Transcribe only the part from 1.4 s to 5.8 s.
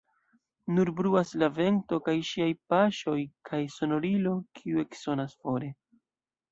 la vento kaj ŝiaj paŝoj, kaj sonorilo, kiu eksonas fore.